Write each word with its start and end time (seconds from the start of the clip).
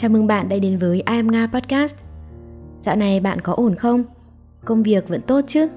Chào 0.00 0.10
mừng 0.10 0.26
bạn 0.26 0.48
đã 0.48 0.56
đến 0.58 0.78
với 0.78 0.96
I 0.96 1.02
Am 1.04 1.30
Nga 1.30 1.46
Podcast. 1.46 1.96
Dạo 2.80 2.96
này 2.96 3.20
bạn 3.20 3.40
có 3.40 3.52
ổn 3.52 3.74
không? 3.74 4.04
Công 4.64 4.82
việc 4.82 5.08
vẫn 5.08 5.20
tốt 5.20 5.40
chứ? 5.46 5.68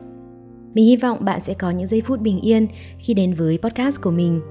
Mình 0.74 0.86
hy 0.86 0.96
vọng 0.96 1.26
bạn 1.26 1.40
sẽ 1.40 1.54
có 1.54 1.70
những 1.72 1.88
giây 1.88 2.02
phút 2.06 2.20
bình 2.20 2.42
yên 2.42 2.68
khi 3.00 3.14
đến 3.14 3.34
với 3.34 3.60
podcast 3.64 4.02
của 4.02 4.12
mình. 4.12 4.42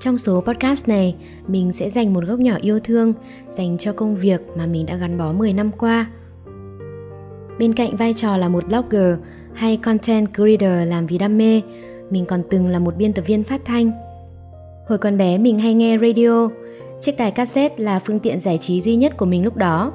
Trong 0.00 0.18
số 0.18 0.40
podcast 0.40 0.88
này, 0.88 1.16
mình 1.46 1.72
sẽ 1.72 1.90
dành 1.90 2.14
một 2.14 2.24
góc 2.24 2.38
nhỏ 2.38 2.56
yêu 2.60 2.80
thương 2.80 3.12
dành 3.50 3.78
cho 3.78 3.92
công 3.92 4.16
việc 4.16 4.40
mà 4.56 4.66
mình 4.66 4.86
đã 4.86 4.96
gắn 4.96 5.18
bó 5.18 5.32
10 5.32 5.52
năm 5.52 5.70
qua. 5.78 6.10
Bên 7.58 7.72
cạnh 7.72 7.96
vai 7.96 8.14
trò 8.14 8.36
là 8.36 8.48
một 8.48 8.64
blogger 8.68 9.18
hay 9.54 9.76
content 9.76 10.34
creator 10.34 10.88
làm 10.88 11.06
vì 11.06 11.18
đam 11.18 11.38
mê, 11.38 11.60
mình 12.10 12.26
còn 12.26 12.42
từng 12.50 12.68
là 12.68 12.78
một 12.78 12.96
biên 12.96 13.12
tập 13.12 13.22
viên 13.26 13.44
phát 13.44 13.60
thanh. 13.64 13.90
Hồi 14.88 14.98
còn 14.98 15.18
bé 15.18 15.38
mình 15.38 15.58
hay 15.58 15.74
nghe 15.74 15.98
radio, 15.98 16.48
chiếc 17.02 17.16
đài 17.16 17.30
cassette 17.30 17.84
là 17.84 17.98
phương 17.98 18.18
tiện 18.18 18.40
giải 18.40 18.58
trí 18.58 18.80
duy 18.80 18.96
nhất 18.96 19.16
của 19.16 19.26
mình 19.26 19.44
lúc 19.44 19.56
đó. 19.56 19.92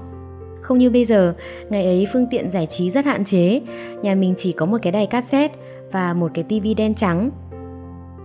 Không 0.62 0.78
như 0.78 0.90
bây 0.90 1.06
giờ, 1.06 1.34
ngày 1.70 1.86
ấy 1.86 2.08
phương 2.14 2.28
tiện 2.32 2.52
giải 2.52 2.66
trí 2.66 2.92
rất 2.92 3.06
hạn 3.06 3.26
chế, 3.26 3.62
nhà 4.02 4.16
mình 4.16 4.34
chỉ 4.38 4.52
có 4.52 4.66
một 4.66 4.78
cái 4.82 4.92
đài 4.92 5.08
cassette 5.08 5.56
và 5.92 6.14
một 6.14 6.32
cái 6.34 6.44
tivi 6.44 6.74
đen 6.74 6.96
trắng. 6.96 7.30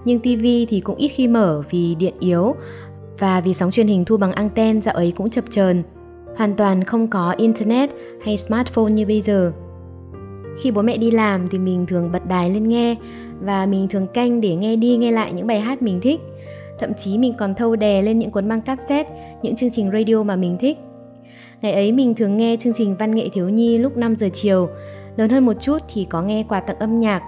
Nhưng 0.05 0.19
tivi 0.19 0.67
thì 0.67 0.81
cũng 0.81 0.97
ít 0.97 1.09
khi 1.09 1.29
mở 1.29 1.63
vì 1.71 1.95
điện 1.95 2.15
yếu 2.21 2.55
và 3.19 3.41
vì 3.41 3.55
sóng 3.55 3.71
truyền 3.71 3.87
hình 3.87 4.05
thu 4.05 4.17
bằng 4.17 4.33
anten 4.33 4.83
dạo 4.83 4.95
ấy 4.95 5.13
cũng 5.17 5.31
chập 5.31 5.45
chờn, 5.51 5.83
hoàn 6.37 6.55
toàn 6.55 6.85
không 6.85 7.07
có 7.07 7.35
internet 7.39 7.91
hay 8.25 8.37
smartphone 8.37 8.93
như 8.93 9.07
bây 9.07 9.21
giờ. 9.21 9.53
Khi 10.63 10.71
bố 10.71 10.83
mẹ 10.83 10.97
đi 10.97 11.11
làm 11.11 11.49
thì 11.49 11.59
mình 11.59 11.87
thường 11.87 12.13
bật 12.13 12.27
đài 12.29 12.51
lên 12.51 12.69
nghe 12.69 12.97
và 13.41 13.67
mình 13.67 13.89
thường 13.89 14.07
canh 14.15 14.41
để 14.41 14.55
nghe 14.55 14.77
đi 14.77 14.97
nghe 14.97 15.11
lại 15.11 15.33
những 15.33 15.47
bài 15.47 15.61
hát 15.61 15.83
mình 15.83 16.01
thích. 16.01 16.21
Thậm 16.83 16.95
chí 16.95 17.19
mình 17.19 17.35
còn 17.39 17.55
thâu 17.55 17.77
đè 17.77 18.03
lên 18.03 18.19
những 18.19 18.31
cuốn 18.31 18.49
băng 18.49 18.61
cassette, 18.61 19.37
những 19.43 19.57
chương 19.57 19.71
trình 19.71 19.91
radio 19.93 20.23
mà 20.23 20.37
mình 20.37 20.57
thích. 20.61 20.79
Ngày 21.61 21.73
ấy 21.73 21.93
mình 21.93 22.15
thường 22.15 22.37
nghe 22.37 22.57
chương 22.61 22.73
trình 22.73 22.97
văn 22.99 23.15
nghệ 23.15 23.29
thiếu 23.33 23.49
nhi 23.49 23.79
lúc 23.79 23.97
5 23.97 24.17
giờ 24.17 24.29
chiều. 24.33 24.69
Lớn 25.17 25.31
hơn 25.31 25.47
một 25.47 25.53
chút 25.61 25.79
thì 25.93 26.05
có 26.05 26.23
nghe 26.23 26.45
quà 26.49 26.61
tặng 26.61 26.79
âm 26.79 26.99
nhạc 26.99 27.23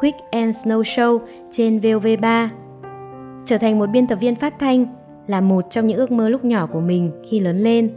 Quick 0.00 0.18
and 0.30 0.56
Snow 0.56 0.82
Show 0.82 1.18
trên 1.50 1.78
VOV3. 1.78 2.48
Trở 3.44 3.58
thành 3.58 3.78
một 3.78 3.86
biên 3.86 4.06
tập 4.06 4.18
viên 4.20 4.34
phát 4.34 4.54
thanh 4.58 4.86
là 5.26 5.40
một 5.40 5.64
trong 5.70 5.86
những 5.86 5.98
ước 5.98 6.10
mơ 6.10 6.28
lúc 6.28 6.44
nhỏ 6.44 6.66
của 6.66 6.80
mình 6.80 7.10
khi 7.30 7.40
lớn 7.40 7.58
lên. 7.58 7.90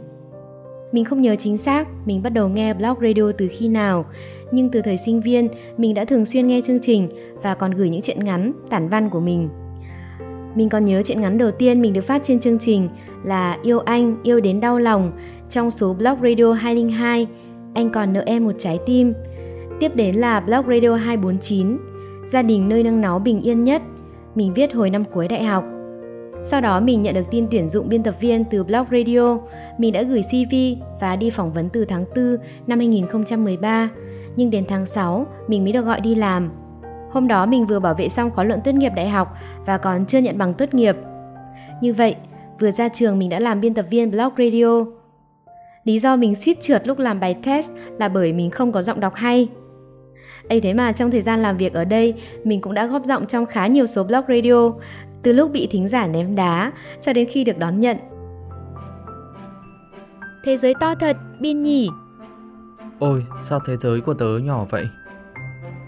Mình 0.92 1.04
không 1.04 1.20
nhớ 1.20 1.36
chính 1.36 1.56
xác 1.56 1.88
mình 2.04 2.22
bắt 2.22 2.30
đầu 2.30 2.48
nghe 2.48 2.74
blog 2.74 2.96
radio 3.02 3.32
từ 3.38 3.48
khi 3.52 3.68
nào, 3.68 4.04
nhưng 4.52 4.68
từ 4.68 4.82
thời 4.82 4.96
sinh 4.96 5.20
viên 5.20 5.48
mình 5.76 5.94
đã 5.94 6.04
thường 6.04 6.24
xuyên 6.24 6.46
nghe 6.46 6.60
chương 6.64 6.80
trình 6.82 7.08
và 7.42 7.54
còn 7.54 7.70
gửi 7.70 7.88
những 7.88 8.02
chuyện 8.02 8.24
ngắn, 8.24 8.52
tản 8.70 8.88
văn 8.88 9.10
của 9.10 9.20
mình. 9.20 9.48
Mình 10.54 10.68
còn 10.68 10.84
nhớ 10.84 11.02
chuyện 11.02 11.20
ngắn 11.20 11.38
đầu 11.38 11.50
tiên 11.50 11.80
mình 11.80 11.92
được 11.92 12.04
phát 12.04 12.22
trên 12.24 12.40
chương 12.40 12.58
trình 12.58 12.88
là 13.24 13.58
Yêu 13.62 13.78
anh, 13.78 14.16
yêu 14.22 14.40
đến 14.40 14.60
đau 14.60 14.78
lòng 14.78 15.12
trong 15.48 15.70
số 15.70 15.94
blog 15.94 16.18
radio 16.22 16.52
202, 16.52 17.26
anh 17.74 17.90
còn 17.90 18.12
nợ 18.12 18.22
em 18.26 18.44
một 18.44 18.52
trái 18.58 18.78
tim. 18.86 19.14
Tiếp 19.80 19.96
đến 19.96 20.16
là 20.16 20.40
blog 20.40 20.66
radio 20.68 20.94
249, 20.94 21.78
gia 22.26 22.42
đình 22.42 22.68
nơi 22.68 22.82
nâng 22.82 23.00
náu 23.00 23.18
bình 23.18 23.40
yên 23.40 23.64
nhất, 23.64 23.82
mình 24.34 24.54
viết 24.54 24.74
hồi 24.74 24.90
năm 24.90 25.04
cuối 25.04 25.28
đại 25.28 25.44
học. 25.44 25.64
Sau 26.44 26.60
đó 26.60 26.80
mình 26.80 27.02
nhận 27.02 27.14
được 27.14 27.30
tin 27.30 27.46
tuyển 27.50 27.70
dụng 27.70 27.88
biên 27.88 28.02
tập 28.02 28.14
viên 28.20 28.44
từ 28.44 28.64
blog 28.64 28.86
radio, 28.90 29.38
mình 29.78 29.92
đã 29.92 30.02
gửi 30.02 30.22
CV 30.22 30.54
và 31.00 31.16
đi 31.16 31.30
phỏng 31.30 31.52
vấn 31.52 31.68
từ 31.68 31.84
tháng 31.84 32.04
4 32.16 32.36
năm 32.66 32.78
2013, 32.78 33.88
nhưng 34.36 34.50
đến 34.50 34.64
tháng 34.68 34.86
6 34.86 35.26
mình 35.48 35.64
mới 35.64 35.72
được 35.72 35.84
gọi 35.84 36.00
đi 36.00 36.14
làm. 36.14 36.50
Hôm 37.12 37.28
đó 37.28 37.46
mình 37.46 37.66
vừa 37.66 37.78
bảo 37.78 37.94
vệ 37.94 38.08
xong 38.08 38.30
khóa 38.30 38.44
luận 38.44 38.60
tốt 38.64 38.72
nghiệp 38.72 38.92
đại 38.96 39.08
học 39.08 39.36
và 39.66 39.78
còn 39.78 40.06
chưa 40.06 40.18
nhận 40.18 40.38
bằng 40.38 40.54
tốt 40.54 40.74
nghiệp. 40.74 40.96
Như 41.80 41.94
vậy, 41.94 42.16
vừa 42.60 42.70
ra 42.70 42.88
trường 42.88 43.18
mình 43.18 43.28
đã 43.28 43.40
làm 43.40 43.60
biên 43.60 43.74
tập 43.74 43.86
viên 43.90 44.10
blog 44.10 44.32
radio. 44.38 44.84
Lý 45.84 45.98
do 45.98 46.16
mình 46.16 46.34
suýt 46.34 46.60
trượt 46.60 46.86
lúc 46.86 46.98
làm 46.98 47.20
bài 47.20 47.36
test 47.42 47.70
là 47.98 48.08
bởi 48.08 48.32
mình 48.32 48.50
không 48.50 48.72
có 48.72 48.82
giọng 48.82 49.00
đọc 49.00 49.14
hay. 49.14 49.48
ấy 50.48 50.60
thế 50.60 50.74
mà 50.74 50.92
trong 50.92 51.10
thời 51.10 51.22
gian 51.22 51.42
làm 51.42 51.56
việc 51.56 51.74
ở 51.74 51.84
đây, 51.84 52.14
mình 52.44 52.60
cũng 52.60 52.74
đã 52.74 52.86
góp 52.86 53.04
giọng 53.04 53.26
trong 53.26 53.46
khá 53.46 53.66
nhiều 53.66 53.86
số 53.86 54.04
blog 54.04 54.24
radio, 54.28 54.72
từ 55.22 55.32
lúc 55.32 55.50
bị 55.52 55.66
thính 55.66 55.88
giả 55.88 56.06
ném 56.06 56.34
đá 56.34 56.72
cho 57.00 57.12
đến 57.12 57.28
khi 57.30 57.44
được 57.44 57.58
đón 57.58 57.80
nhận. 57.80 57.96
Thế 60.44 60.56
giới 60.56 60.74
to 60.80 60.94
thật, 60.94 61.16
Bin 61.40 61.62
nhỉ? 61.62 61.88
Ôi, 62.98 63.24
sao 63.40 63.60
thế 63.66 63.76
giới 63.76 64.00
của 64.00 64.14
tớ 64.14 64.38
nhỏ 64.42 64.66
vậy? 64.70 64.84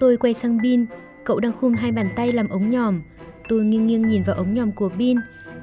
Tôi 0.00 0.16
quay 0.16 0.34
sang 0.34 0.58
Bin, 0.62 0.86
cậu 1.24 1.40
đang 1.40 1.52
khum 1.60 1.74
hai 1.74 1.92
bàn 1.92 2.10
tay 2.16 2.32
làm 2.32 2.48
ống 2.48 2.70
nhòm. 2.70 3.02
Tôi 3.48 3.64
nghiêng 3.64 3.86
nghiêng 3.86 4.06
nhìn 4.06 4.22
vào 4.22 4.36
ống 4.36 4.54
nhòm 4.54 4.72
của 4.72 4.88
Bin, 4.98 5.16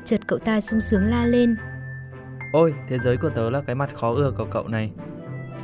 chợt 0.05 0.27
cậu 0.27 0.39
ta 0.39 0.61
sung 0.61 0.81
sướng 0.81 1.03
la 1.03 1.25
lên. 1.25 1.55
Ôi, 2.53 2.73
thế 2.87 2.97
giới 2.97 3.17
của 3.17 3.29
tớ 3.29 3.49
là 3.49 3.61
cái 3.61 3.75
mặt 3.75 3.89
khó 3.93 4.13
ưa 4.13 4.33
của 4.37 4.45
cậu 4.51 4.67
này. 4.67 4.91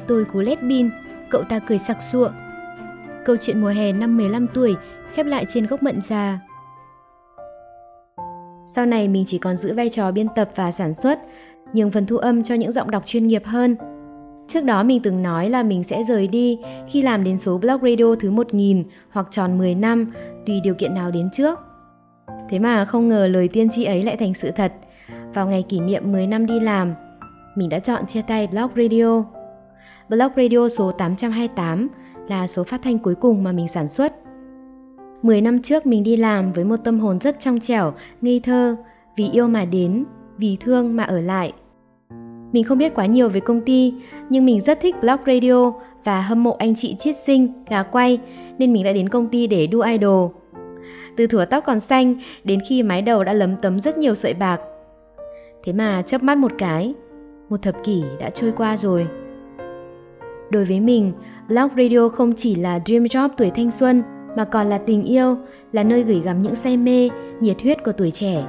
Tôi 0.08 0.26
cú 0.26 0.40
lét 0.40 0.64
Bin, 0.64 0.90
cậu 1.30 1.44
ta 1.44 1.60
cười 1.60 1.78
sặc 1.78 2.02
sụa. 2.02 2.30
Câu 3.26 3.36
chuyện 3.42 3.62
mùa 3.62 3.68
hè 3.68 3.94
năm 3.94 4.18
15 4.18 4.48
tuổi 4.54 4.76
khép 5.14 5.26
lại 5.26 5.46
trên 5.50 5.66
gốc 5.66 5.84
mận 5.84 6.02
già. 6.02 6.40
Sau 8.76 8.86
này 8.86 9.08
mình 9.08 9.24
chỉ 9.28 9.38
còn 9.38 9.58
giữ 9.58 9.74
vai 9.74 9.90
trò 9.90 10.12
biên 10.12 10.28
tập 10.36 10.50
và 10.56 10.72
sản 10.72 10.94
xuất, 10.94 11.20
nhường 11.74 11.92
phần 11.92 12.06
thu 12.06 12.18
âm 12.18 12.44
cho 12.44 12.56
những 12.56 12.72
giọng 12.72 12.92
đọc 12.92 13.06
chuyên 13.06 13.28
nghiệp 13.28 13.46
hơn. 13.46 13.76
Trước 14.48 14.64
đó 14.64 14.84
mình 14.84 15.02
từng 15.02 15.24
nói 15.24 15.50
là 15.50 15.64
mình 15.64 15.84
sẽ 15.84 16.04
rời 16.04 16.28
đi 16.28 16.60
khi 16.88 17.02
làm 17.02 17.24
đến 17.24 17.38
số 17.38 17.58
blog 17.58 17.82
radio 17.82 18.16
thứ 18.20 18.32
1000 18.32 18.84
hoặc 19.10 19.28
tròn 19.32 19.58
10 19.58 19.76
năm, 19.76 20.12
tùy 20.46 20.60
điều 20.64 20.74
kiện 20.74 20.94
nào 20.94 21.12
đến 21.12 21.30
trước. 21.34 21.60
Thế 22.50 22.60
mà 22.60 22.86
không 22.86 23.10
ngờ 23.10 23.28
lời 23.28 23.48
tiên 23.48 23.70
tri 23.70 23.84
ấy 23.84 24.04
lại 24.04 24.18
thành 24.18 24.34
sự 24.34 24.52
thật. 24.52 24.74
Vào 25.34 25.48
ngày 25.48 25.64
kỷ 25.70 25.80
niệm 25.80 26.12
10 26.12 26.28
năm 26.28 26.46
đi 26.46 26.60
làm, 26.60 26.94
mình 27.56 27.70
đã 27.70 27.80
chọn 27.80 28.06
chia 28.06 28.22
tay 28.22 28.48
blog 28.48 28.70
radio. 28.76 29.24
Blog 30.10 30.32
radio 30.36 30.70
số 30.70 30.92
828 30.92 31.88
là 32.28 32.48
số 32.48 32.64
phát 32.64 32.82
thanh 32.84 33.00
cuối 33.00 33.16
cùng 33.16 33.44
mà 33.44 33.52
mình 33.52 33.68
sản 33.68 33.88
xuất. 33.88 34.14
10 35.22 35.42
năm 35.42 35.62
trước 35.62 35.86
mình 35.86 36.04
đi 36.04 36.18
làm 36.18 36.54
với 36.54 36.66
một 36.66 36.78
tâm 36.84 37.00
hồn 37.00 37.20
rất 37.20 37.40
trong 37.40 37.60
trẻo, 37.60 37.94
ngây 38.22 38.40
thơ, 38.40 38.76
vì 39.18 39.30
yêu 39.30 39.48
mà 39.48 39.66
đến, 39.66 40.06
vì 40.38 40.58
thương 40.60 40.96
mà 40.96 41.04
ở 41.04 41.22
lại. 41.22 41.54
Mình 42.58 42.64
không 42.64 42.78
biết 42.78 42.96
quá 42.96 43.06
nhiều 43.06 43.30
về 43.30 43.40
công 43.40 43.62
ty, 43.62 43.94
nhưng 44.30 44.46
mình 44.46 44.62
rất 44.62 44.80
thích 44.82 44.96
blog 45.02 45.18
radio 45.26 45.74
và 46.04 46.22
hâm 46.22 46.44
mộ 46.44 46.56
anh 46.60 46.76
chị 46.76 46.96
chiết 47.00 47.16
sinh, 47.18 47.64
gà 47.70 47.84
quay, 47.84 48.20
nên 48.58 48.74
mình 48.74 48.84
đã 48.84 48.94
đến 48.94 49.10
công 49.10 49.28
ty 49.28 49.48
để 49.48 49.68
đu 49.68 49.82
idol. 49.82 50.32
Từ 51.18 51.28
thủa 51.28 51.46
tóc 51.46 51.64
còn 51.68 51.80
xanh 51.80 52.16
đến 52.44 52.60
khi 52.70 52.84
mái 52.84 53.02
đầu 53.02 53.24
đã 53.24 53.34
lấm 53.34 53.56
tấm 53.62 53.80
rất 53.80 53.98
nhiều 53.98 54.16
sợi 54.16 54.34
bạc. 54.34 54.62
Thế 55.64 55.74
mà 55.74 56.02
chớp 56.02 56.24
mắt 56.24 56.38
một 56.38 56.52
cái, 56.58 56.94
một 57.50 57.62
thập 57.62 57.84
kỷ 57.84 58.04
đã 58.20 58.30
trôi 58.30 58.52
qua 58.52 58.78
rồi. 58.78 59.08
Đối 60.50 60.66
với 60.66 60.80
mình, 60.80 61.12
blog 61.48 61.70
radio 61.78 62.10
không 62.10 62.34
chỉ 62.36 62.56
là 62.56 62.80
dream 62.86 63.04
job 63.04 63.30
tuổi 63.38 63.50
thanh 63.50 63.72
xuân 63.72 64.04
mà 64.38 64.46
còn 64.46 64.68
là 64.68 64.78
tình 64.78 65.04
yêu, 65.04 65.38
là 65.72 65.84
nơi 65.84 66.04
gửi 66.04 66.22
gắm 66.26 66.42
những 66.42 66.56
say 66.56 66.78
mê, 66.78 67.10
nhiệt 67.40 67.62
huyết 67.62 67.84
của 67.84 67.92
tuổi 67.92 68.12
trẻ. 68.12 68.46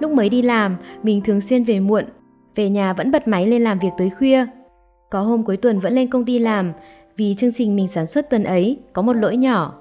Lúc 0.00 0.10
mới 0.10 0.28
đi 0.28 0.42
làm, 0.42 0.76
mình 1.02 1.20
thường 1.20 1.40
xuyên 1.40 1.64
về 1.64 1.80
muộn, 1.80 2.04
về 2.54 2.68
nhà 2.68 2.92
vẫn 2.92 3.10
bật 3.10 3.28
máy 3.28 3.46
lên 3.46 3.64
làm 3.64 3.78
việc 3.78 3.90
tới 3.98 4.10
khuya. 4.10 4.46
Có 5.10 5.20
hôm 5.20 5.44
cuối 5.44 5.56
tuần 5.56 5.80
vẫn 5.80 5.92
lên 5.94 6.10
công 6.10 6.24
ty 6.24 6.38
làm 6.38 6.72
vì 7.16 7.34
chương 7.34 7.52
trình 7.52 7.76
mình 7.76 7.88
sản 7.88 8.06
xuất 8.06 8.30
tuần 8.30 8.44
ấy 8.44 8.78
có 8.92 9.02
một 9.02 9.16
lỗi 9.16 9.36
nhỏ. 9.36 9.74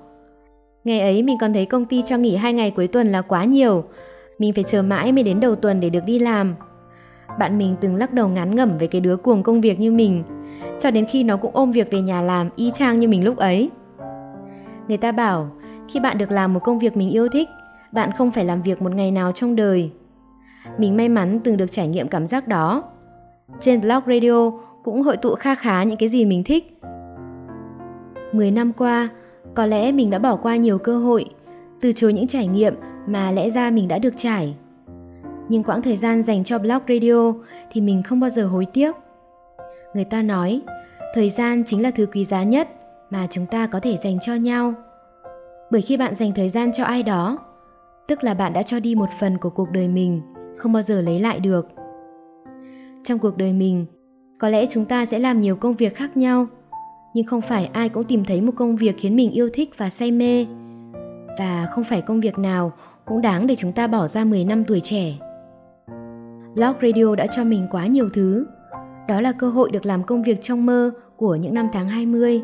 Ngày 0.83 0.99
ấy 0.99 1.23
mình 1.23 1.37
còn 1.41 1.53
thấy 1.53 1.65
công 1.65 1.85
ty 1.85 2.01
cho 2.01 2.17
nghỉ 2.17 2.35
hai 2.35 2.53
ngày 2.53 2.71
cuối 2.71 2.87
tuần 2.87 3.07
là 3.07 3.21
quá 3.21 3.43
nhiều. 3.43 3.83
Mình 4.39 4.53
phải 4.53 4.63
chờ 4.63 4.81
mãi 4.81 5.11
mới 5.11 5.23
đến 5.23 5.39
đầu 5.39 5.55
tuần 5.55 5.79
để 5.79 5.89
được 5.89 6.03
đi 6.05 6.19
làm. 6.19 6.55
Bạn 7.39 7.57
mình 7.57 7.75
từng 7.81 7.95
lắc 7.95 8.13
đầu 8.13 8.27
ngán 8.27 8.55
ngẩm 8.55 8.71
về 8.79 8.87
cái 8.87 9.01
đứa 9.01 9.17
cuồng 9.17 9.43
công 9.43 9.61
việc 9.61 9.79
như 9.79 9.91
mình, 9.91 10.23
cho 10.79 10.91
đến 10.91 11.05
khi 11.05 11.23
nó 11.23 11.37
cũng 11.37 11.51
ôm 11.53 11.71
việc 11.71 11.91
về 11.91 12.01
nhà 12.01 12.21
làm 12.21 12.49
y 12.55 12.71
chang 12.71 12.99
như 12.99 13.07
mình 13.07 13.23
lúc 13.23 13.37
ấy. 13.37 13.69
Người 14.87 14.97
ta 14.97 15.11
bảo, 15.11 15.49
khi 15.89 15.99
bạn 15.99 16.17
được 16.17 16.31
làm 16.31 16.53
một 16.53 16.59
công 16.63 16.79
việc 16.79 16.97
mình 16.97 17.09
yêu 17.09 17.29
thích, 17.29 17.47
bạn 17.91 18.09
không 18.17 18.31
phải 18.31 18.45
làm 18.45 18.61
việc 18.61 18.81
một 18.81 18.91
ngày 18.95 19.11
nào 19.11 19.31
trong 19.31 19.55
đời. 19.55 19.91
Mình 20.77 20.97
may 20.97 21.09
mắn 21.09 21.39
từng 21.43 21.57
được 21.57 21.71
trải 21.71 21.87
nghiệm 21.87 22.07
cảm 22.07 22.27
giác 22.27 22.47
đó. 22.47 22.83
Trên 23.59 23.81
blog 23.81 24.01
radio 24.07 24.51
cũng 24.83 25.01
hội 25.01 25.17
tụ 25.17 25.35
kha 25.35 25.55
khá 25.55 25.83
những 25.83 25.97
cái 25.97 26.09
gì 26.09 26.25
mình 26.25 26.43
thích. 26.43 26.77
10 28.31 28.51
năm 28.51 28.73
qua, 28.73 29.09
có 29.53 29.65
lẽ 29.65 29.91
mình 29.91 30.09
đã 30.09 30.19
bỏ 30.19 30.35
qua 30.35 30.55
nhiều 30.55 30.77
cơ 30.77 30.97
hội, 30.97 31.25
từ 31.81 31.91
chối 31.91 32.13
những 32.13 32.27
trải 32.27 32.47
nghiệm 32.47 32.75
mà 33.07 33.31
lẽ 33.31 33.49
ra 33.49 33.71
mình 33.71 33.87
đã 33.87 33.99
được 33.99 34.13
trải. 34.17 34.55
Nhưng 35.49 35.63
quãng 35.63 35.81
thời 35.81 35.97
gian 35.97 36.23
dành 36.23 36.43
cho 36.43 36.59
blog 36.59 36.81
radio 36.87 37.33
thì 37.71 37.81
mình 37.81 38.03
không 38.03 38.19
bao 38.19 38.29
giờ 38.29 38.45
hối 38.45 38.65
tiếc. 38.65 38.95
Người 39.93 40.05
ta 40.05 40.21
nói, 40.21 40.61
thời 41.13 41.29
gian 41.29 41.63
chính 41.65 41.81
là 41.81 41.91
thứ 41.91 42.05
quý 42.05 42.25
giá 42.25 42.43
nhất 42.43 42.69
mà 43.09 43.27
chúng 43.29 43.45
ta 43.45 43.67
có 43.67 43.79
thể 43.79 43.97
dành 44.03 44.17
cho 44.21 44.35
nhau 44.35 44.73
bởi 45.71 45.81
khi 45.81 45.97
bạn 45.97 46.15
dành 46.15 46.31
thời 46.35 46.49
gian 46.49 46.71
cho 46.73 46.83
ai 46.83 47.03
đó 47.03 47.37
tức 48.07 48.23
là 48.23 48.33
bạn 48.33 48.53
đã 48.53 48.63
cho 48.63 48.79
đi 48.79 48.95
một 48.95 49.09
phần 49.19 49.37
của 49.37 49.49
cuộc 49.49 49.71
đời 49.71 49.87
mình 49.87 50.21
không 50.61 50.73
bao 50.73 50.81
giờ 50.81 51.01
lấy 51.01 51.19
lại 51.19 51.39
được 51.39 51.67
trong 53.03 53.19
cuộc 53.19 53.37
đời 53.37 53.53
mình 53.53 53.85
có 54.39 54.49
lẽ 54.49 54.65
chúng 54.69 54.85
ta 54.85 55.05
sẽ 55.05 55.19
làm 55.19 55.41
nhiều 55.41 55.55
công 55.55 55.73
việc 55.73 55.95
khác 55.95 56.17
nhau 56.17 56.47
nhưng 57.13 57.25
không 57.25 57.41
phải 57.41 57.65
ai 57.65 57.89
cũng 57.89 58.03
tìm 58.03 58.23
thấy 58.25 58.41
một 58.41 58.51
công 58.55 58.75
việc 58.75 58.95
khiến 58.97 59.15
mình 59.15 59.31
yêu 59.31 59.49
thích 59.53 59.69
và 59.77 59.89
say 59.89 60.11
mê 60.11 60.45
và 61.39 61.67
không 61.71 61.83
phải 61.83 62.01
công 62.01 62.19
việc 62.19 62.39
nào 62.39 62.71
cũng 63.05 63.21
đáng 63.21 63.47
để 63.47 63.55
chúng 63.55 63.71
ta 63.71 63.87
bỏ 63.87 64.07
ra 64.07 64.23
10 64.23 64.45
năm 64.45 64.63
tuổi 64.63 64.79
trẻ. 64.79 65.13
Blog 66.55 66.75
Radio 66.81 67.15
đã 67.15 67.27
cho 67.27 67.43
mình 67.43 67.67
quá 67.71 67.85
nhiều 67.85 68.09
thứ. 68.13 68.45
Đó 69.07 69.21
là 69.21 69.31
cơ 69.31 69.49
hội 69.49 69.71
được 69.71 69.85
làm 69.85 70.03
công 70.03 70.23
việc 70.23 70.39
trong 70.41 70.65
mơ 70.65 70.91
của 71.17 71.35
những 71.35 71.53
năm 71.53 71.67
tháng 71.73 71.89
20. 71.89 72.41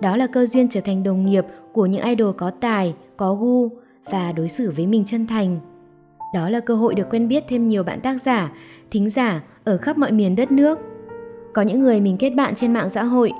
Đó 0.00 0.16
là 0.16 0.26
cơ 0.26 0.46
duyên 0.46 0.68
trở 0.68 0.80
thành 0.80 1.02
đồng 1.02 1.26
nghiệp 1.26 1.44
của 1.72 1.86
những 1.86 2.02
idol 2.02 2.34
có 2.36 2.50
tài, 2.50 2.94
có 3.16 3.34
gu 3.34 3.68
và 4.10 4.32
đối 4.32 4.48
xử 4.48 4.70
với 4.76 4.86
mình 4.86 5.04
chân 5.04 5.26
thành. 5.26 5.60
Đó 6.34 6.48
là 6.48 6.60
cơ 6.60 6.74
hội 6.74 6.94
được 6.94 7.10
quen 7.10 7.28
biết 7.28 7.44
thêm 7.48 7.68
nhiều 7.68 7.82
bạn 7.82 8.00
tác 8.00 8.22
giả, 8.22 8.52
thính 8.90 9.10
giả 9.10 9.40
ở 9.64 9.76
khắp 9.76 9.98
mọi 9.98 10.12
miền 10.12 10.36
đất 10.36 10.52
nước. 10.52 10.78
Có 11.52 11.62
những 11.62 11.80
người 11.80 12.00
mình 12.00 12.16
kết 12.16 12.30
bạn 12.30 12.54
trên 12.54 12.72
mạng 12.72 12.90
xã 12.90 13.04
hội, 13.04 13.32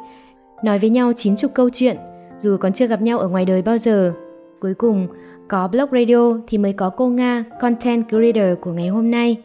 nói 0.65 0.79
với 0.79 0.91
nhau 0.91 1.13
chín 1.17 1.37
chục 1.37 1.51
câu 1.55 1.71
chuyện, 1.73 1.97
dù 2.37 2.57
còn 2.57 2.73
chưa 2.73 2.87
gặp 2.87 3.03
nhau 3.03 3.19
ở 3.19 3.29
ngoài 3.29 3.45
đời 3.45 3.63
bao 3.63 3.79
giờ. 3.79 4.13
Cuối 4.61 4.75
cùng, 4.75 5.07
có 5.49 5.69
blog 5.69 5.89
radio 5.93 6.39
thì 6.47 6.59
mới 6.59 6.73
có 6.73 6.91
cô 6.91 7.09
Nga, 7.09 7.45
content 7.61 8.09
creator 8.09 8.59
của 8.61 8.73
ngày 8.73 8.89
hôm 8.89 9.11
nay. 9.11 9.37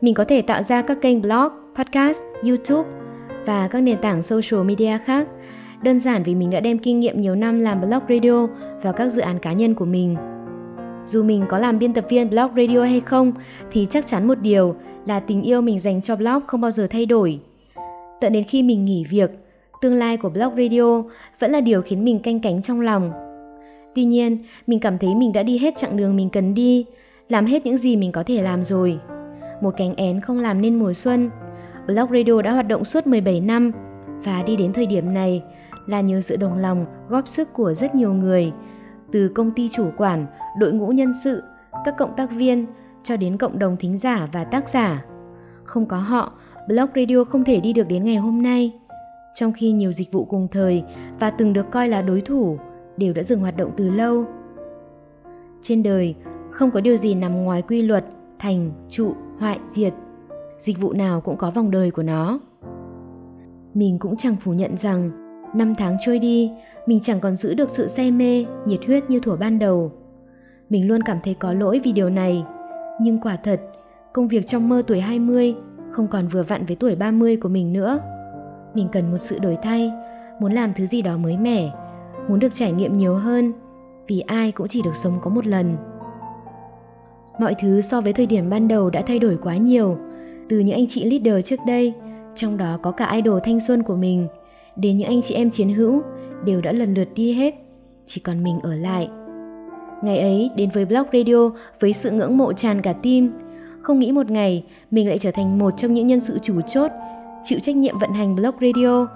Mình 0.00 0.14
có 0.14 0.24
thể 0.24 0.42
tạo 0.42 0.62
ra 0.62 0.82
các 0.82 0.98
kênh 1.00 1.22
blog, 1.22 1.48
podcast, 1.76 2.22
YouTube 2.42 2.90
và 3.46 3.68
các 3.68 3.80
nền 3.80 3.98
tảng 4.00 4.22
social 4.22 4.64
media 4.64 4.98
khác. 5.04 5.26
Đơn 5.82 6.00
giản 6.00 6.22
vì 6.22 6.34
mình 6.34 6.50
đã 6.50 6.60
đem 6.60 6.78
kinh 6.78 7.00
nghiệm 7.00 7.20
nhiều 7.20 7.34
năm 7.34 7.60
làm 7.60 7.80
blog 7.80 8.00
radio 8.08 8.46
vào 8.82 8.92
các 8.92 9.08
dự 9.08 9.20
án 9.20 9.38
cá 9.38 9.52
nhân 9.52 9.74
của 9.74 9.84
mình. 9.84 10.16
Dù 11.06 11.22
mình 11.22 11.44
có 11.48 11.58
làm 11.58 11.78
biên 11.78 11.92
tập 11.92 12.04
viên 12.08 12.30
blog 12.30 12.50
radio 12.56 12.82
hay 12.82 13.00
không 13.00 13.32
thì 13.70 13.86
chắc 13.90 14.06
chắn 14.06 14.28
một 14.28 14.38
điều 14.40 14.74
là 15.06 15.20
tình 15.20 15.42
yêu 15.42 15.60
mình 15.60 15.80
dành 15.80 16.02
cho 16.02 16.16
blog 16.16 16.40
không 16.46 16.60
bao 16.60 16.70
giờ 16.70 16.86
thay 16.90 17.06
đổi. 17.06 17.40
Tận 18.20 18.32
đến 18.32 18.44
khi 18.44 18.62
mình 18.62 18.84
nghỉ 18.84 19.04
việc, 19.04 19.30
tương 19.80 19.94
lai 19.94 20.16
của 20.16 20.28
blog 20.28 20.56
radio 20.56 21.02
vẫn 21.38 21.50
là 21.50 21.60
điều 21.60 21.82
khiến 21.82 22.04
mình 22.04 22.18
canh 22.18 22.40
cánh 22.40 22.62
trong 22.62 22.80
lòng. 22.80 23.12
Tuy 23.94 24.04
nhiên, 24.04 24.38
mình 24.66 24.80
cảm 24.80 24.98
thấy 24.98 25.14
mình 25.14 25.32
đã 25.32 25.42
đi 25.42 25.58
hết 25.58 25.74
chặng 25.76 25.96
đường 25.96 26.16
mình 26.16 26.30
cần 26.30 26.54
đi, 26.54 26.86
làm 27.28 27.46
hết 27.46 27.66
những 27.66 27.76
gì 27.76 27.96
mình 27.96 28.12
có 28.12 28.22
thể 28.22 28.42
làm 28.42 28.64
rồi. 28.64 28.98
Một 29.62 29.74
cánh 29.76 29.94
én 29.94 30.20
không 30.20 30.38
làm 30.38 30.60
nên 30.60 30.78
mùa 30.78 30.92
xuân. 30.92 31.30
Blog 31.86 32.10
Radio 32.12 32.42
đã 32.42 32.52
hoạt 32.52 32.68
động 32.68 32.84
suốt 32.84 33.06
17 33.06 33.40
năm 33.40 33.72
và 34.24 34.42
đi 34.42 34.56
đến 34.56 34.72
thời 34.72 34.86
điểm 34.86 35.14
này 35.14 35.42
là 35.86 36.00
nhờ 36.00 36.20
sự 36.20 36.36
đồng 36.36 36.58
lòng, 36.58 36.86
góp 37.08 37.28
sức 37.28 37.52
của 37.52 37.74
rất 37.74 37.94
nhiều 37.94 38.12
người, 38.12 38.52
từ 39.12 39.28
công 39.34 39.50
ty 39.50 39.68
chủ 39.68 39.90
quản, 39.96 40.26
đội 40.58 40.72
ngũ 40.72 40.88
nhân 40.88 41.12
sự, 41.24 41.42
các 41.84 41.94
cộng 41.98 42.16
tác 42.16 42.30
viên 42.30 42.66
cho 43.02 43.16
đến 43.16 43.38
cộng 43.38 43.58
đồng 43.58 43.76
thính 43.76 43.98
giả 43.98 44.28
và 44.32 44.44
tác 44.44 44.68
giả. 44.68 45.04
Không 45.64 45.86
có 45.86 45.96
họ, 45.96 46.32
Blog 46.68 46.88
Radio 46.96 47.24
không 47.24 47.44
thể 47.44 47.60
đi 47.60 47.72
được 47.72 47.88
đến 47.88 48.04
ngày 48.04 48.16
hôm 48.16 48.42
nay. 48.42 48.72
Trong 49.34 49.52
khi 49.52 49.72
nhiều 49.72 49.92
dịch 49.92 50.12
vụ 50.12 50.24
cùng 50.24 50.48
thời 50.50 50.82
và 51.20 51.30
từng 51.30 51.52
được 51.52 51.70
coi 51.70 51.88
là 51.88 52.02
đối 52.02 52.20
thủ 52.20 52.58
đều 52.96 53.12
đã 53.12 53.22
dừng 53.22 53.40
hoạt 53.40 53.56
động 53.56 53.70
từ 53.76 53.90
lâu. 53.90 54.24
Trên 55.62 55.82
đời, 55.82 56.14
không 56.50 56.70
có 56.70 56.80
điều 56.80 56.96
gì 56.96 57.14
nằm 57.14 57.44
ngoài 57.44 57.62
quy 57.62 57.82
luật 57.82 58.04
thành, 58.38 58.70
trụ, 58.88 59.12
hoại, 59.38 59.58
diệt. 59.68 59.92
Dịch 60.58 60.80
vụ 60.80 60.92
nào 60.92 61.20
cũng 61.20 61.36
có 61.36 61.50
vòng 61.50 61.70
đời 61.70 61.90
của 61.90 62.02
nó. 62.02 62.40
Mình 63.74 63.98
cũng 63.98 64.16
chẳng 64.16 64.36
phủ 64.36 64.52
nhận 64.52 64.76
rằng 64.76 65.10
năm 65.54 65.74
tháng 65.74 65.96
trôi 66.00 66.18
đi, 66.18 66.50
mình 66.86 67.00
chẳng 67.00 67.20
còn 67.20 67.36
giữ 67.36 67.54
được 67.54 67.70
sự 67.70 67.86
say 67.88 68.10
mê, 68.10 68.44
nhiệt 68.66 68.80
huyết 68.86 69.10
như 69.10 69.20
thuở 69.20 69.36
ban 69.36 69.58
đầu. 69.58 69.92
Mình 70.70 70.88
luôn 70.88 71.02
cảm 71.02 71.18
thấy 71.24 71.34
có 71.34 71.52
lỗi 71.52 71.80
vì 71.84 71.92
điều 71.92 72.10
này, 72.10 72.44
nhưng 73.00 73.18
quả 73.18 73.36
thật, 73.36 73.60
công 74.12 74.28
việc 74.28 74.46
trong 74.46 74.68
mơ 74.68 74.82
tuổi 74.86 75.00
20 75.00 75.54
không 75.90 76.08
còn 76.08 76.28
vừa 76.28 76.42
vặn 76.42 76.66
với 76.66 76.76
tuổi 76.76 76.96
30 76.96 77.36
của 77.36 77.48
mình 77.48 77.72
nữa. 77.72 77.98
Mình 78.74 78.88
cần 78.92 79.10
một 79.10 79.18
sự 79.18 79.38
đổi 79.38 79.56
thay, 79.62 79.92
muốn 80.40 80.52
làm 80.52 80.74
thứ 80.74 80.86
gì 80.86 81.02
đó 81.02 81.16
mới 81.16 81.36
mẻ, 81.36 81.70
muốn 82.28 82.38
được 82.38 82.54
trải 82.54 82.72
nghiệm 82.72 82.96
nhiều 82.96 83.14
hơn, 83.14 83.52
vì 84.06 84.20
ai 84.20 84.52
cũng 84.52 84.68
chỉ 84.68 84.82
được 84.82 84.96
sống 84.96 85.18
có 85.22 85.30
một 85.30 85.46
lần. 85.46 85.76
Mọi 87.38 87.54
thứ 87.60 87.80
so 87.80 88.00
với 88.00 88.12
thời 88.12 88.26
điểm 88.26 88.50
ban 88.50 88.68
đầu 88.68 88.90
đã 88.90 89.02
thay 89.06 89.18
đổi 89.18 89.38
quá 89.42 89.56
nhiều, 89.56 89.98
từ 90.48 90.58
những 90.58 90.76
anh 90.76 90.86
chị 90.88 91.04
leader 91.10 91.46
trước 91.46 91.60
đây, 91.66 91.94
trong 92.34 92.56
đó 92.56 92.78
có 92.82 92.90
cả 92.90 93.12
idol 93.12 93.38
thanh 93.44 93.60
xuân 93.60 93.82
của 93.82 93.96
mình, 93.96 94.28
đến 94.76 94.96
những 94.96 95.08
anh 95.08 95.22
chị 95.22 95.34
em 95.34 95.50
chiến 95.50 95.74
hữu 95.74 96.02
đều 96.44 96.60
đã 96.60 96.72
lần 96.72 96.94
lượt 96.94 97.08
đi 97.14 97.32
hết, 97.32 97.54
chỉ 98.06 98.20
còn 98.20 98.44
mình 98.44 98.60
ở 98.62 98.74
lại. 98.74 99.08
Ngày 100.04 100.18
ấy 100.18 100.50
đến 100.56 100.70
với 100.74 100.84
Blog 100.84 101.06
Radio 101.12 101.50
với 101.80 101.92
sự 101.92 102.10
ngưỡng 102.10 102.38
mộ 102.38 102.52
tràn 102.52 102.82
cả 102.82 102.92
tim, 102.92 103.30
không 103.82 103.98
nghĩ 103.98 104.12
một 104.12 104.30
ngày 104.30 104.64
mình 104.90 105.08
lại 105.08 105.18
trở 105.18 105.30
thành 105.30 105.58
một 105.58 105.70
trong 105.76 105.94
những 105.94 106.06
nhân 106.06 106.20
sự 106.20 106.38
chủ 106.42 106.60
chốt, 106.60 106.90
chịu 107.42 107.58
trách 107.62 107.76
nhiệm 107.76 107.98
vận 107.98 108.12
hành 108.12 108.36
Blog 108.36 108.54
Radio, 108.60 109.06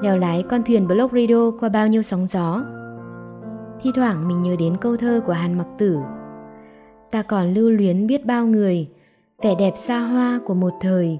lèo 0.00 0.16
lái 0.16 0.42
con 0.50 0.62
thuyền 0.62 0.88
Blog 0.88 1.10
Radio 1.12 1.50
qua 1.60 1.68
bao 1.68 1.88
nhiêu 1.88 2.02
sóng 2.02 2.26
gió. 2.26 2.64
Thi 3.82 3.90
thoảng 3.94 4.28
mình 4.28 4.42
nhớ 4.42 4.56
đến 4.58 4.76
câu 4.80 4.96
thơ 4.96 5.20
của 5.26 5.32
Hàn 5.32 5.58
Mặc 5.58 5.66
Tử. 5.78 5.98
Ta 7.10 7.22
còn 7.22 7.54
lưu 7.54 7.70
luyến 7.70 8.06
biết 8.06 8.26
bao 8.26 8.46
người, 8.46 8.88
vẻ 9.42 9.54
đẹp 9.58 9.72
xa 9.76 9.98
hoa 9.98 10.40
của 10.46 10.54
một 10.54 10.72
thời. 10.80 11.18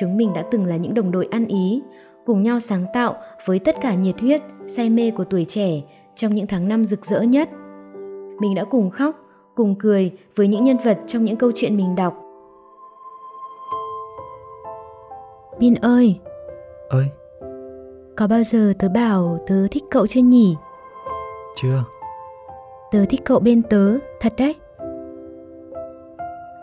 Chúng 0.00 0.16
mình 0.16 0.32
đã 0.34 0.44
từng 0.50 0.66
là 0.66 0.76
những 0.76 0.94
đồng 0.94 1.10
đội 1.10 1.28
ăn 1.30 1.46
ý, 1.46 1.82
cùng 2.26 2.42
nhau 2.42 2.60
sáng 2.60 2.84
tạo 2.92 3.14
với 3.46 3.58
tất 3.58 3.76
cả 3.80 3.94
nhiệt 3.94 4.20
huyết, 4.20 4.42
say 4.66 4.90
mê 4.90 5.10
của 5.10 5.24
tuổi 5.24 5.44
trẻ 5.44 5.82
trong 6.14 6.34
những 6.34 6.46
tháng 6.46 6.68
năm 6.68 6.84
rực 6.84 7.04
rỡ 7.04 7.22
nhất. 7.22 7.48
Mình 8.38 8.54
đã 8.54 8.64
cùng 8.64 8.90
khóc, 8.90 9.16
cùng 9.54 9.74
cười 9.78 10.12
với 10.36 10.48
những 10.48 10.64
nhân 10.64 10.76
vật 10.84 10.98
trong 11.06 11.24
những 11.24 11.36
câu 11.36 11.52
chuyện 11.54 11.76
mình 11.76 11.94
đọc. 11.94 12.14
Bin 15.58 15.74
ơi! 15.74 16.20
Ơi! 16.88 17.06
Có 18.16 18.26
bao 18.26 18.42
giờ 18.42 18.72
tớ 18.78 18.88
bảo 18.88 19.38
tớ 19.46 19.68
thích 19.70 19.84
cậu 19.90 20.06
chưa 20.06 20.20
nhỉ? 20.20 20.56
Chưa. 21.56 21.84
Tớ 22.90 23.04
thích 23.08 23.20
cậu 23.24 23.40
bên 23.40 23.62
tớ, 23.62 23.98
thật 24.20 24.32
đấy. 24.38 24.54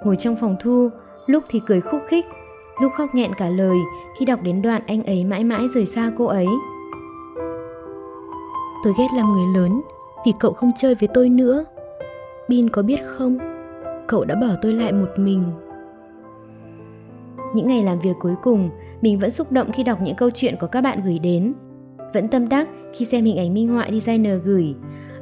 Ngồi 0.04 0.16
trong 0.16 0.36
phòng 0.42 0.56
thu, 0.62 0.90
lúc 1.26 1.44
thì 1.50 1.62
cười 1.68 1.82
khúc 1.82 2.02
khích, 2.08 2.26
lúc 2.82 2.92
khóc 2.98 3.10
nghẹn 3.14 3.34
cả 3.34 3.50
lời 3.50 3.78
khi 4.20 4.26
đọc 4.26 4.40
đến 4.44 4.62
đoạn 4.62 4.82
anh 4.88 5.04
ấy 5.04 5.26
mãi 5.26 5.44
mãi 5.44 5.68
rời 5.76 5.86
xa 5.86 6.12
cô 6.18 6.26
ấy. 6.26 6.48
Tôi 8.84 8.94
ghét 8.98 9.08
làm 9.16 9.32
người 9.32 9.62
lớn 9.62 9.82
vì 10.26 10.34
cậu 10.40 10.54
không 10.54 10.72
chơi 10.78 10.96
với 10.96 11.10
tôi 11.14 11.30
nữa. 11.30 11.66
Bin 12.48 12.70
có 12.70 12.82
biết 12.82 13.00
không, 13.06 13.38
cậu 14.08 14.26
đã 14.26 14.36
bỏ 14.36 14.48
tôi 14.62 14.74
lại 14.74 14.92
một 14.92 15.10
mình. 15.18 15.44
Những 17.56 17.68
ngày 17.68 17.84
làm 17.84 18.00
việc 18.00 18.16
cuối 18.20 18.36
cùng, 18.44 18.70
mình 19.02 19.20
vẫn 19.20 19.32
xúc 19.32 19.52
động 19.52 19.72
khi 19.72 19.84
đọc 19.84 20.02
những 20.02 20.16
câu 20.16 20.30
chuyện 20.30 20.56
của 20.60 20.68
các 20.68 20.82
bạn 20.82 21.00
gửi 21.06 21.20
đến. 21.20 21.54
Vẫn 22.14 22.28
tâm 22.28 22.50
đắc 22.50 22.68
khi 22.94 23.06
xem 23.06 23.26
hình 23.26 23.38
ảnh 23.38 23.54
minh 23.54 23.68
họa 23.68 23.88
designer 23.92 24.42
gửi. 24.44 24.76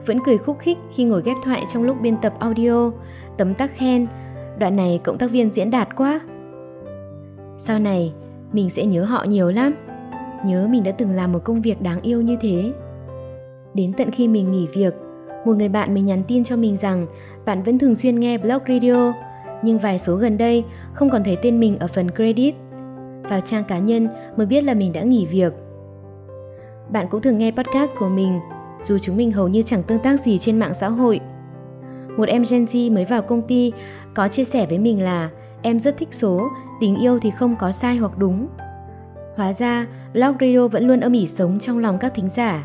Vẫn 0.05 0.19
cười 0.25 0.37
khúc 0.37 0.59
khích 0.59 0.77
khi 0.91 1.03
ngồi 1.03 1.21
ghép 1.25 1.37
thoại 1.43 1.65
trong 1.73 1.83
lúc 1.83 1.97
biên 2.01 2.17
tập 2.21 2.33
audio, 2.39 2.91
tấm 3.37 3.53
tắc 3.53 3.71
khen. 3.75 4.07
Đoạn 4.57 4.75
này 4.75 4.99
cộng 5.03 5.17
tác 5.17 5.31
viên 5.31 5.49
diễn 5.49 5.71
đạt 5.71 5.95
quá. 5.95 6.19
Sau 7.57 7.79
này, 7.79 8.13
mình 8.53 8.69
sẽ 8.69 8.85
nhớ 8.85 9.03
họ 9.03 9.23
nhiều 9.23 9.51
lắm. 9.51 9.73
Nhớ 10.45 10.67
mình 10.69 10.83
đã 10.83 10.91
từng 10.91 11.11
làm 11.11 11.31
một 11.31 11.43
công 11.43 11.61
việc 11.61 11.81
đáng 11.81 12.01
yêu 12.01 12.21
như 12.21 12.37
thế. 12.41 12.73
Đến 13.73 13.93
tận 13.93 14.11
khi 14.11 14.27
mình 14.27 14.51
nghỉ 14.51 14.67
việc, 14.73 14.93
một 15.45 15.57
người 15.57 15.69
bạn 15.69 15.93
mình 15.93 16.05
nhắn 16.05 16.23
tin 16.27 16.43
cho 16.43 16.55
mình 16.55 16.77
rằng 16.77 17.07
bạn 17.45 17.63
vẫn 17.63 17.79
thường 17.79 17.95
xuyên 17.95 18.19
nghe 18.19 18.37
blog 18.37 18.61
radio, 18.67 19.13
nhưng 19.63 19.79
vài 19.79 19.99
số 19.99 20.15
gần 20.15 20.37
đây 20.37 20.63
không 20.93 21.09
còn 21.09 21.23
thấy 21.23 21.37
tên 21.41 21.59
mình 21.59 21.79
ở 21.79 21.87
phần 21.87 22.09
credit. 22.11 22.55
Vào 23.23 23.41
trang 23.41 23.63
cá 23.63 23.79
nhân 23.79 24.07
mới 24.37 24.45
biết 24.45 24.63
là 24.63 24.73
mình 24.73 24.93
đã 24.93 25.01
nghỉ 25.03 25.25
việc. 25.25 25.53
Bạn 26.89 27.07
cũng 27.09 27.21
thường 27.21 27.37
nghe 27.37 27.51
podcast 27.51 27.91
của 27.99 28.09
mình, 28.09 28.39
dù 28.83 28.97
chúng 28.97 29.17
mình 29.17 29.31
hầu 29.31 29.47
như 29.47 29.61
chẳng 29.61 29.83
tương 29.83 29.99
tác 29.99 30.19
gì 30.19 30.37
trên 30.37 30.59
mạng 30.59 30.73
xã 30.73 30.89
hội. 30.89 31.19
Một 32.17 32.27
em 32.27 32.43
Gen 32.49 32.65
Z 32.65 32.93
mới 32.93 33.05
vào 33.05 33.21
công 33.21 33.41
ty 33.41 33.71
có 34.13 34.27
chia 34.27 34.43
sẻ 34.43 34.65
với 34.65 34.79
mình 34.79 35.03
là 35.03 35.29
em 35.61 35.79
rất 35.79 35.97
thích 35.97 36.09
số, 36.11 36.47
tình 36.81 36.95
yêu 36.95 37.19
thì 37.19 37.31
không 37.31 37.55
có 37.59 37.71
sai 37.71 37.97
hoặc 37.97 38.17
đúng. 38.17 38.47
Hóa 39.35 39.53
ra, 39.53 39.87
blog 40.13 40.35
radio 40.39 40.67
vẫn 40.67 40.87
luôn 40.87 40.99
âm 40.99 41.13
ỉ 41.13 41.27
sống 41.27 41.59
trong 41.59 41.77
lòng 41.77 41.97
các 41.99 42.13
thính 42.15 42.29
giả. 42.29 42.63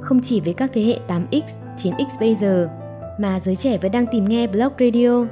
Không 0.00 0.20
chỉ 0.20 0.40
với 0.40 0.54
các 0.54 0.70
thế 0.74 0.82
hệ 0.82 0.98
8X, 1.08 1.42
9X 1.76 2.06
bây 2.20 2.34
giờ, 2.34 2.68
mà 3.18 3.40
giới 3.40 3.56
trẻ 3.56 3.78
vẫn 3.78 3.92
đang 3.92 4.06
tìm 4.12 4.24
nghe 4.24 4.46
blog 4.46 4.72
radio. 4.80 5.24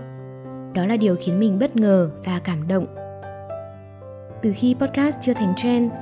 Đó 0.74 0.86
là 0.86 0.96
điều 0.96 1.16
khiến 1.20 1.40
mình 1.40 1.58
bất 1.58 1.76
ngờ 1.76 2.10
và 2.24 2.40
cảm 2.44 2.68
động. 2.68 2.86
Từ 4.42 4.52
khi 4.56 4.74
podcast 4.80 5.18
chưa 5.20 5.34
thành 5.34 5.54
trend, 5.56 5.92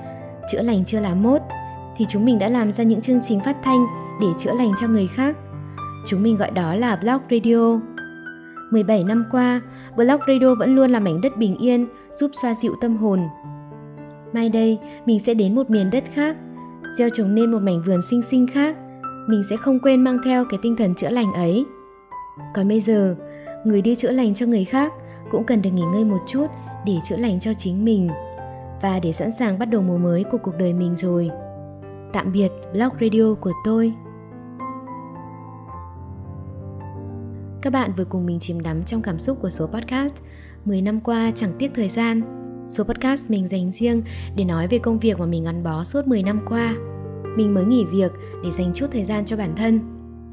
chữa 0.53 0.63
lành 0.63 0.85
chưa 0.85 1.01
là 1.01 1.15
mốt, 1.15 1.41
thì 1.97 2.05
chúng 2.09 2.25
mình 2.25 2.39
đã 2.39 2.49
làm 2.49 2.73
ra 2.73 2.85
những 2.85 3.01
chương 3.01 3.21
trình 3.23 3.41
phát 3.41 3.57
thanh 3.65 3.87
để 4.21 4.27
chữa 4.39 4.53
lành 4.53 4.73
cho 4.81 4.89
người 4.89 5.07
khác. 5.07 5.37
Chúng 6.07 6.23
mình 6.23 6.37
gọi 6.37 6.51
đó 6.51 6.75
là 6.75 6.97
blog 6.97 7.21
radio. 7.31 7.79
17 8.71 9.05
năm 9.05 9.25
qua, 9.31 9.61
blog 9.97 10.21
radio 10.29 10.55
vẫn 10.59 10.75
luôn 10.75 10.91
là 10.91 11.01
mảnh 11.01 11.21
đất 11.21 11.37
bình 11.37 11.57
yên, 11.57 11.87
giúp 12.13 12.31
xoa 12.43 12.55
dịu 12.55 12.75
tâm 12.81 12.97
hồn. 12.97 13.21
Mai 14.33 14.49
đây, 14.49 14.79
mình 15.07 15.21
sẽ 15.21 15.35
đến 15.35 15.55
một 15.55 15.71
miền 15.71 15.91
đất 15.91 16.05
khác, 16.15 16.37
gieo 16.91 17.09
trồng 17.11 17.35
nên 17.35 17.53
một 17.53 17.63
mảnh 17.63 17.83
vườn 17.83 18.03
xinh 18.03 18.23
xinh 18.23 18.47
khác. 18.47 18.77
Mình 19.29 19.43
sẽ 19.51 19.57
không 19.57 19.79
quên 19.79 20.05
mang 20.05 20.19
theo 20.25 20.45
cái 20.51 20.59
tinh 20.63 20.77
thần 20.77 20.95
chữa 20.95 21.11
lành 21.11 21.33
ấy. 21.33 21.67
Còn 22.55 22.69
bây 22.69 22.81
giờ, 22.81 23.17
người 23.65 23.83
đi 23.83 23.95
chữa 23.95 24.11
lành 24.11 24.35
cho 24.35 24.47
người 24.47 24.65
khác 24.65 24.93
cũng 25.31 25.45
cần 25.45 25.63
được 25.63 25.71
nghỉ 25.71 25.83
ngơi 25.93 26.05
một 26.05 26.21
chút 26.27 26.47
để 26.87 26.99
chữa 27.05 27.17
lành 27.17 27.41
cho 27.41 27.55
chính 27.55 27.85
mình 27.85 28.09
và 28.83 29.01
để 29.03 29.13
sẵn 29.13 29.33
sàng 29.33 29.59
bắt 29.59 29.67
đầu 29.67 29.83
mùa 29.83 29.99
mới 29.99 30.25
của 30.25 30.39
cuộc 30.39 30.55
đời 30.59 30.73
mình 30.73 30.97
rồi. 30.97 31.31
Tạm 32.13 32.33
biệt 32.33 32.49
blog 32.73 32.93
radio 33.01 33.35
của 33.41 33.53
tôi. 33.65 33.95
Các 37.63 37.73
bạn 37.73 37.93
vừa 37.97 38.05
cùng 38.05 38.27
mình 38.27 38.39
chìm 38.41 38.61
đắm 38.61 38.83
trong 38.83 39.03
cảm 39.03 39.19
xúc 39.19 39.39
của 39.43 39.51
số 39.51 39.67
podcast 39.67 40.15
10 40.65 40.83
năm 40.83 41.01
qua 41.01 41.33
chẳng 41.37 41.51
tiếc 41.59 41.71
thời 41.75 41.89
gian. 41.89 42.46
Số 42.67 42.85
podcast 42.85 43.31
mình 43.31 43.49
dành 43.49 43.71
riêng 43.71 44.03
để 44.37 44.45
nói 44.45 44.69
về 44.69 44.79
công 44.79 44.99
việc 44.99 45.19
mà 45.19 45.27
mình 45.27 45.45
gắn 45.45 45.63
bó 45.63 45.85
suốt 45.85 46.07
10 46.07 46.23
năm 46.23 46.41
qua. 46.49 46.75
Mình 47.37 47.55
mới 47.55 47.65
nghỉ 47.65 47.85
việc 47.85 48.13
để 48.45 48.51
dành 48.51 48.73
chút 48.75 48.87
thời 48.93 49.05
gian 49.05 49.25
cho 49.25 49.37
bản 49.37 49.53
thân, 49.57 49.81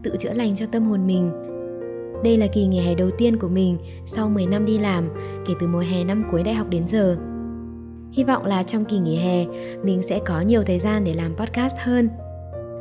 tự 0.04 0.16
chữa 0.20 0.34
lành 0.34 0.56
cho 0.56 0.66
tâm 0.66 0.86
hồn 0.86 1.08
mình. 1.08 1.32
Đây 2.24 2.38
là 2.38 2.48
kỳ 2.48 2.68
nghỉ 2.68 2.80
hè 2.80 2.96
đầu 2.96 3.10
tiên 3.18 3.38
của 3.38 3.48
mình 3.48 3.78
sau 4.06 4.30
10 4.30 4.46
năm 4.46 4.66
đi 4.66 4.78
làm, 4.78 5.10
kể 5.48 5.54
từ 5.60 5.68
mùa 5.68 5.80
hè 5.80 6.04
năm 6.04 6.24
cuối 6.32 6.44
đại 6.44 6.54
học 6.54 6.68
đến 6.70 6.88
giờ. 6.88 7.18
Hy 8.12 8.24
vọng 8.24 8.46
là 8.46 8.64
trong 8.64 8.86
kỳ 8.86 9.00
nghỉ 9.00 9.16
hè, 9.16 9.46
mình 9.84 10.02
sẽ 10.02 10.20
có 10.26 10.42
nhiều 10.42 10.64
thời 10.64 10.80
gian 10.80 11.04
để 11.04 11.14
làm 11.14 11.36
podcast 11.36 11.76
hơn. 11.80 12.10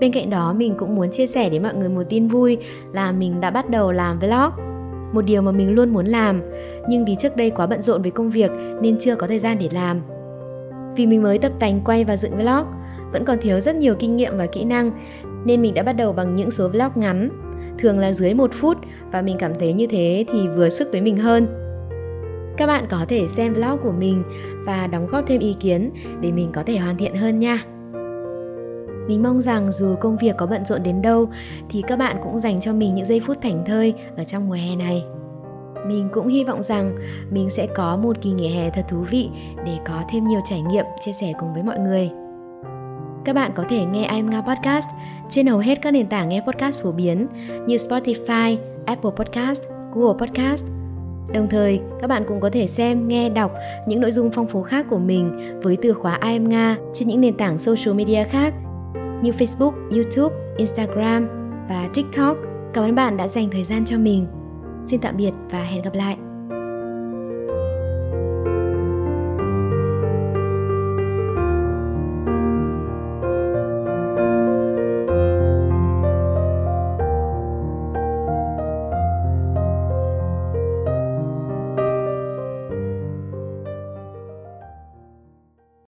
Bên 0.00 0.12
cạnh 0.12 0.30
đó, 0.30 0.52
mình 0.52 0.74
cũng 0.78 0.94
muốn 0.94 1.10
chia 1.12 1.26
sẻ 1.26 1.50
đến 1.50 1.62
mọi 1.62 1.74
người 1.74 1.88
một 1.88 2.02
tin 2.08 2.28
vui 2.28 2.58
là 2.92 3.12
mình 3.12 3.40
đã 3.40 3.50
bắt 3.50 3.70
đầu 3.70 3.92
làm 3.92 4.18
vlog 4.18 4.71
một 5.12 5.22
điều 5.22 5.42
mà 5.42 5.52
mình 5.52 5.74
luôn 5.74 5.92
muốn 5.92 6.06
làm. 6.06 6.40
Nhưng 6.88 7.04
vì 7.04 7.16
trước 7.18 7.36
đây 7.36 7.50
quá 7.50 7.66
bận 7.66 7.82
rộn 7.82 8.02
với 8.02 8.10
công 8.10 8.30
việc 8.30 8.50
nên 8.80 8.96
chưa 9.00 9.14
có 9.14 9.26
thời 9.26 9.38
gian 9.38 9.56
để 9.60 9.68
làm. 9.72 10.00
Vì 10.96 11.06
mình 11.06 11.22
mới 11.22 11.38
tập 11.38 11.52
tành, 11.58 11.80
quay 11.84 12.04
và 12.04 12.16
dựng 12.16 12.38
vlog, 12.38 12.66
vẫn 13.12 13.24
còn 13.24 13.38
thiếu 13.40 13.60
rất 13.60 13.76
nhiều 13.76 13.94
kinh 13.94 14.16
nghiệm 14.16 14.36
và 14.36 14.46
kỹ 14.46 14.64
năng, 14.64 14.90
nên 15.44 15.62
mình 15.62 15.74
đã 15.74 15.82
bắt 15.82 15.92
đầu 15.92 16.12
bằng 16.12 16.36
những 16.36 16.50
số 16.50 16.68
vlog 16.68 16.90
ngắn, 16.94 17.30
thường 17.78 17.98
là 17.98 18.12
dưới 18.12 18.34
một 18.34 18.50
phút, 18.52 18.76
và 19.12 19.22
mình 19.22 19.36
cảm 19.38 19.52
thấy 19.58 19.72
như 19.72 19.86
thế 19.86 20.24
thì 20.32 20.48
vừa 20.48 20.68
sức 20.68 20.88
với 20.92 21.00
mình 21.00 21.16
hơn. 21.16 21.46
Các 22.56 22.66
bạn 22.66 22.86
có 22.90 23.04
thể 23.08 23.28
xem 23.28 23.54
vlog 23.54 23.78
của 23.82 23.92
mình 23.92 24.22
và 24.64 24.86
đóng 24.86 25.06
góp 25.06 25.24
thêm 25.26 25.40
ý 25.40 25.56
kiến 25.60 25.90
để 26.20 26.32
mình 26.32 26.50
có 26.52 26.62
thể 26.66 26.76
hoàn 26.76 26.96
thiện 26.96 27.14
hơn 27.14 27.38
nha 27.38 27.64
mình 29.12 29.22
mong 29.22 29.42
rằng 29.42 29.72
dù 29.72 29.94
công 30.00 30.16
việc 30.16 30.36
có 30.36 30.46
bận 30.46 30.64
rộn 30.64 30.82
đến 30.82 31.02
đâu 31.02 31.28
thì 31.68 31.82
các 31.88 31.98
bạn 31.98 32.16
cũng 32.22 32.38
dành 32.38 32.60
cho 32.60 32.72
mình 32.72 32.94
những 32.94 33.06
giây 33.06 33.20
phút 33.26 33.36
thảnh 33.42 33.64
thơi 33.66 33.94
ở 34.16 34.24
trong 34.24 34.48
mùa 34.48 34.54
hè 34.54 34.76
này. 34.76 35.04
Mình 35.86 36.08
cũng 36.12 36.28
hy 36.28 36.44
vọng 36.44 36.62
rằng 36.62 36.96
mình 37.30 37.50
sẽ 37.50 37.66
có 37.66 37.96
một 37.96 38.16
kỳ 38.22 38.30
nghỉ 38.30 38.48
hè 38.48 38.70
thật 38.70 38.84
thú 38.88 39.04
vị 39.10 39.30
để 39.66 39.78
có 39.86 40.02
thêm 40.10 40.26
nhiều 40.26 40.40
trải 40.50 40.60
nghiệm 40.60 40.84
chia 41.00 41.12
sẻ 41.12 41.32
cùng 41.40 41.54
với 41.54 41.62
mọi 41.62 41.78
người. 41.78 42.10
Các 43.24 43.32
bạn 43.32 43.50
có 43.54 43.64
thể 43.68 43.84
nghe 43.84 44.08
I'm 44.08 44.30
Nga 44.30 44.40
Podcast 44.40 44.86
trên 45.30 45.46
hầu 45.46 45.58
hết 45.58 45.82
các 45.82 45.90
nền 45.90 46.06
tảng 46.06 46.28
nghe 46.28 46.40
podcast 46.40 46.82
phổ 46.82 46.92
biến 46.92 47.26
như 47.66 47.76
Spotify, 47.76 48.56
Apple 48.86 49.10
Podcast, 49.16 49.62
Google 49.94 50.26
Podcast. 50.26 50.64
Đồng 51.34 51.48
thời, 51.48 51.80
các 52.00 52.06
bạn 52.06 52.22
cũng 52.28 52.40
có 52.40 52.50
thể 52.50 52.66
xem, 52.66 53.08
nghe, 53.08 53.28
đọc 53.28 53.52
những 53.86 54.00
nội 54.00 54.10
dung 54.10 54.30
phong 54.34 54.46
phú 54.46 54.62
khác 54.62 54.86
của 54.90 54.98
mình 54.98 55.60
với 55.62 55.76
từ 55.82 55.92
khóa 55.92 56.18
I'm 56.20 56.48
Nga 56.48 56.76
trên 56.94 57.08
những 57.08 57.20
nền 57.20 57.36
tảng 57.36 57.58
social 57.58 57.94
media 57.94 58.24
khác 58.24 58.54
như 59.22 59.30
Facebook, 59.30 59.72
YouTube, 59.90 60.36
Instagram 60.56 61.28
và 61.68 61.88
TikTok. 61.94 62.36
Cảm 62.74 62.84
ơn 62.84 62.94
bạn 62.94 63.16
đã 63.16 63.28
dành 63.28 63.50
thời 63.50 63.64
gian 63.64 63.84
cho 63.84 63.98
mình. 63.98 64.26
Xin 64.84 65.00
tạm 65.00 65.16
biệt 65.16 65.32
và 65.50 65.62
hẹn 65.62 65.82
gặp 65.82 65.94
lại. 65.94 66.16